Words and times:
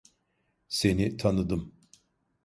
Seni 0.67 1.17
tanıdım. 1.17 1.73